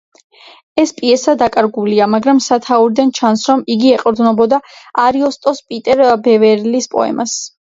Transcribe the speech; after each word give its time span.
ეს 0.83 0.93
პიესა 1.01 1.35
დაკარგულია, 1.41 2.07
მაგრამ 2.13 2.39
სათაურიდან 2.47 3.13
ჩანს, 3.19 3.45
რომ 3.51 3.63
იგი 3.75 3.93
ეყრდნობოდა 3.99 4.61
არიოსტოს 5.05 5.63
ან 5.63 5.67
პიტერ 5.75 6.03
ბევერლის 6.31 6.91
პოემას. 6.97 7.39